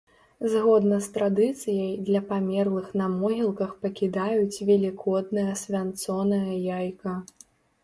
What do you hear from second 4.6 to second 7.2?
велікоднае свянцонае яйка.